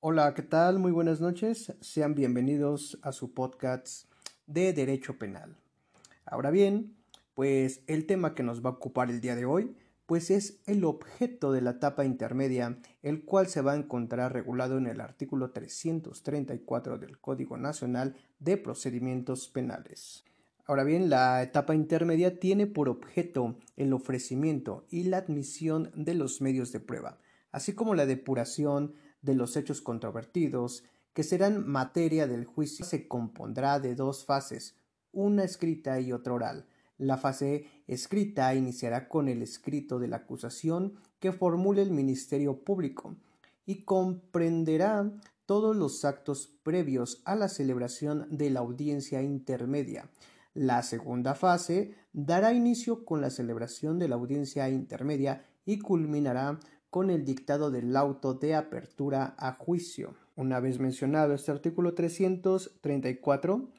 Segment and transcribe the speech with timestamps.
[0.00, 0.78] Hola, ¿qué tal?
[0.78, 1.74] Muy buenas noches.
[1.80, 4.08] Sean bienvenidos a su podcast
[4.46, 5.56] de Derecho Penal.
[6.24, 6.94] Ahora bien,
[7.34, 9.74] pues el tema que nos va a ocupar el día de hoy,
[10.06, 14.78] pues es el objeto de la etapa intermedia, el cual se va a encontrar regulado
[14.78, 20.22] en el artículo 334 del Código Nacional de Procedimientos Penales.
[20.66, 26.40] Ahora bien, la etapa intermedia tiene por objeto el ofrecimiento y la admisión de los
[26.40, 27.18] medios de prueba,
[27.50, 33.80] así como la depuración de los hechos controvertidos, que serán materia del juicio, se compondrá
[33.80, 34.76] de dos fases,
[35.12, 36.66] una escrita y otra oral.
[36.98, 43.16] La fase escrita iniciará con el escrito de la acusación que formule el Ministerio Público
[43.66, 45.12] y comprenderá
[45.46, 50.10] todos los actos previos a la celebración de la audiencia intermedia.
[50.54, 56.58] La segunda fase dará inicio con la celebración de la audiencia intermedia y culminará
[56.90, 60.14] con el dictado del auto de apertura a juicio.
[60.36, 63.70] Una vez mencionado este artículo 334,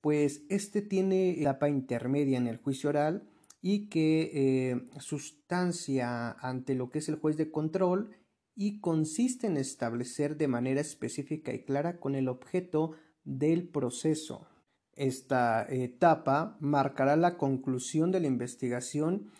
[0.00, 3.28] pues este tiene etapa intermedia en el juicio oral
[3.60, 8.10] y que eh, sustancia ante lo que es el juez de control
[8.54, 12.92] y consiste en establecer de manera específica y clara con el objeto
[13.24, 14.46] del proceso.
[14.92, 19.30] Esta etapa marcará la conclusión de la investigación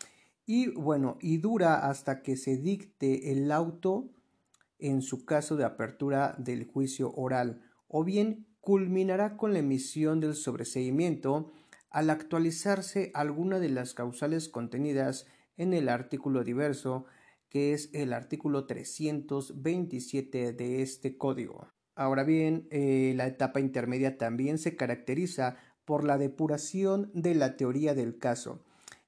[0.46, 4.08] y bueno, y dura hasta que se dicte el auto
[4.78, 10.34] en su caso de apertura del juicio oral, o bien culminará con la emisión del
[10.34, 11.52] sobreseimiento
[11.90, 17.06] al actualizarse alguna de las causales contenidas en el artículo diverso,
[17.48, 21.68] que es el artículo 327 de este código.
[21.94, 27.94] Ahora bien, eh, la etapa intermedia también se caracteriza por la depuración de la teoría
[27.94, 28.65] del caso,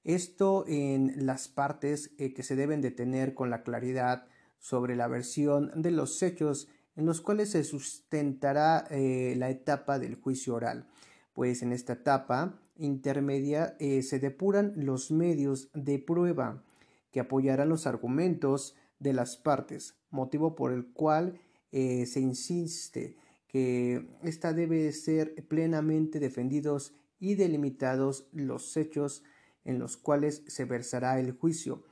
[0.08, 4.26] esto en las partes eh, que se deben de tener con la claridad
[4.58, 10.14] sobre la versión de los hechos en los cuales se sustentará eh, la etapa del
[10.14, 10.88] juicio oral.
[11.34, 16.64] Pues en esta etapa intermedia eh, se depuran los medios de prueba
[17.12, 21.38] que apoyarán los argumentos de las partes, motivo por el cual
[21.70, 23.16] se insiste
[23.46, 29.22] que ésta debe ser plenamente defendidos y delimitados los hechos
[29.68, 31.82] en los cuales se versará el juicio,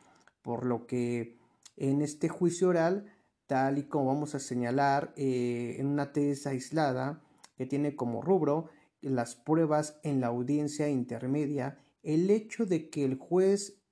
[0.41, 1.37] por lo que
[1.77, 3.13] en este juicio oral,
[3.47, 7.23] tal y como vamos a señalar eh, en una tesis aislada
[7.55, 8.71] que tiene como rubro
[9.03, 13.83] las pruebas en la audiencia intermedia, el hecho de que el juez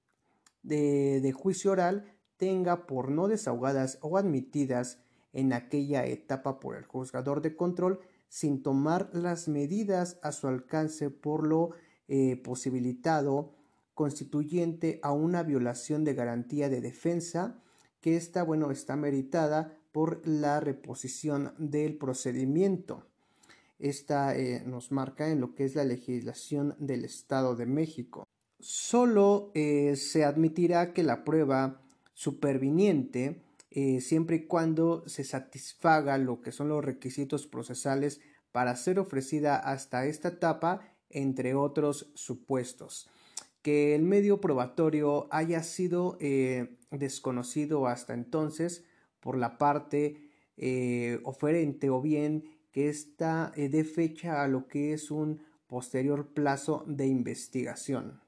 [0.63, 4.99] de, juicio oral tenga por no desahogadas o admitidas
[5.35, 11.11] en aquella etapa por el juzgador de control sin tomar las medidas a su alcance
[11.11, 11.73] por lo
[12.09, 13.53] eh, posibilitado
[13.95, 17.63] constituyente a una violación de garantía de defensa
[18.01, 23.07] que esta, bueno, está meritada por la reposición del procedimiento.
[23.79, 28.27] Esta eh, nos marca en lo que es la legislación del Estado de México.
[28.61, 31.81] Solo eh, se admitirá que la prueba
[32.13, 38.21] superviniente, eh, siempre y cuando se satisfaga lo que son los requisitos procesales
[38.53, 43.09] para ser ofrecida hasta esta etapa, entre otros supuestos
[43.65, 48.85] que el medio probatorio haya sido eh, desconocido hasta entonces
[49.21, 54.93] por la parte eh, oferente o bien que ésta eh, dé fecha a lo que
[54.93, 58.21] es un posterior plazo de investigación.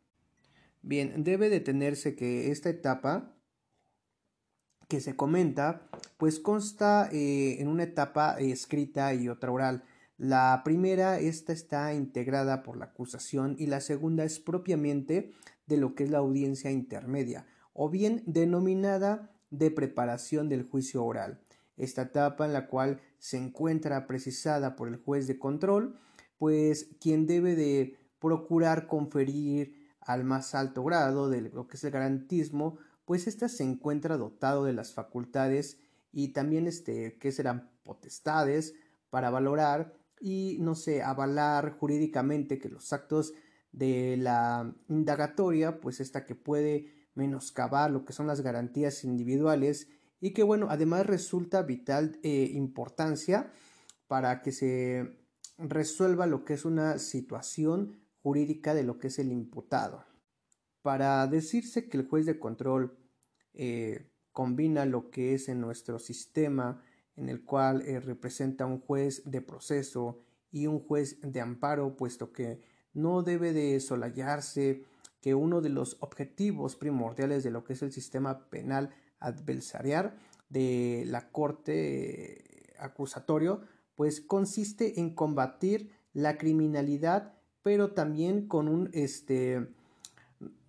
[0.80, 3.36] Bien, debe detenerse que esta etapa
[4.88, 5.86] que se comenta,
[6.16, 9.84] pues consta en una etapa escrita y otra oral.
[10.18, 15.32] La primera, esta está integrada por la acusación y la segunda es propiamente
[15.66, 21.42] de lo que es la audiencia intermedia, o bien denominada de preparación del juicio oral.
[21.76, 26.00] Esta etapa en la cual se encuentra precisada por el juez de control,
[26.38, 31.90] pues quien debe de procurar conferir al más alto grado de lo que es el
[31.90, 35.78] garantismo, pues ésta se encuentra dotado de las facultades
[36.10, 38.74] y también este que serán potestades
[39.10, 43.32] para valorar y, no sé, avalar jurídicamente que los actos
[43.72, 49.88] de la indagatoria, pues esta que puede menoscabar lo que son las garantías individuales
[50.20, 53.50] y que, bueno, además resulta vital eh, importancia
[54.06, 55.18] para que se
[55.58, 60.04] resuelva lo que es una situación jurídica de lo que es el imputado.
[60.82, 62.96] Para decirse que el juez de control
[63.54, 66.82] eh, combina lo que es en nuestro sistema
[67.16, 70.20] en el cual eh, representa un juez de proceso
[70.50, 72.60] y un juez de amparo, puesto que
[72.92, 74.84] no debe de solayarse
[75.20, 80.14] que uno de los objetivos primordiales de lo que es el sistema penal adversarial
[80.48, 83.62] de la Corte acusatorio,
[83.96, 89.68] pues consiste en combatir la criminalidad, pero también con un este,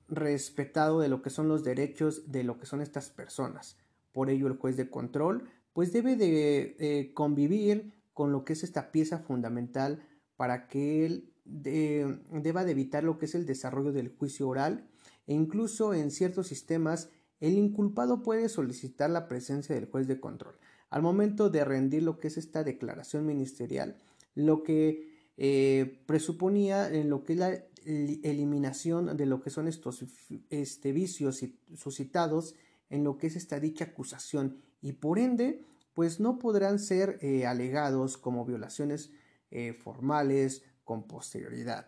[0.08, 3.78] respetado de lo que son los derechos de lo que son estas personas.
[4.12, 8.64] Por ello, el juez de control, pues debe de eh, convivir con lo que es
[8.64, 14.10] esta pieza fundamental para que él deba de evitar lo que es el desarrollo del
[14.10, 14.90] juicio oral
[15.28, 20.56] e incluso en ciertos sistemas el inculpado puede solicitar la presencia del juez de control.
[20.90, 23.98] Al momento de rendir lo que es esta declaración ministerial,
[24.34, 27.54] lo que eh, presuponía en lo que es la
[27.86, 30.04] eliminación de lo que son estos
[30.50, 31.46] este, vicios
[31.76, 32.56] suscitados
[32.90, 37.46] en lo que es esta dicha acusación y por ende pues no podrán ser eh,
[37.48, 39.12] alegados como violaciones
[39.50, 41.88] eh, formales con posterioridad.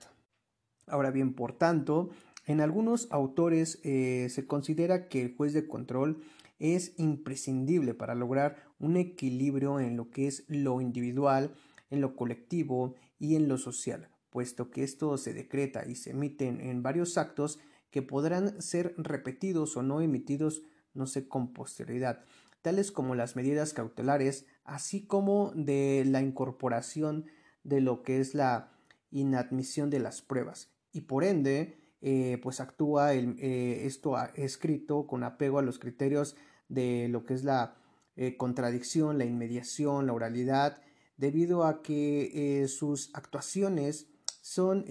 [0.87, 2.09] Ahora bien, por tanto,
[2.45, 6.23] en algunos autores eh, se considera que el juez de control
[6.57, 11.53] es imprescindible para lograr un equilibrio en lo que es lo individual,
[11.91, 16.59] en lo colectivo y en lo social, puesto que esto se decreta y se emiten
[16.61, 17.59] en varios actos
[17.91, 20.63] que podrán ser repetidos o no emitidos,
[20.93, 22.23] no sé, con posterioridad,
[22.61, 27.25] tales como las medidas cautelares, así como de la incorporación
[27.63, 28.71] de lo que es la
[29.11, 35.23] inadmisión de las pruebas, y por ende eh, pues actúa el, eh, esto escrito con
[35.23, 36.35] apego a los criterios
[36.69, 37.75] de lo que es la
[38.15, 40.81] eh, contradicción, la inmediación, la oralidad,
[41.17, 44.07] debido a que sus actuaciones
[44.41, 44.85] son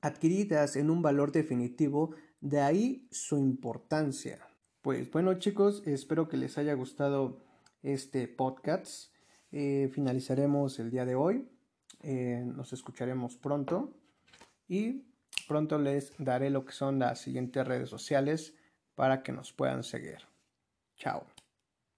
[0.00, 4.47] adquiridas en un valor definitivo, de ahí su importancia.
[4.82, 7.44] Pues bueno chicos, espero que les haya gustado
[7.82, 9.12] este podcast.
[9.50, 11.48] finalizaremos el día de hoy.
[12.02, 13.92] nos escucharemos pronto
[14.68, 15.08] y
[15.48, 18.54] Pronto les daré lo que son las siguientes redes sociales
[18.94, 20.18] para que nos puedan seguir.
[20.96, 21.26] Chao.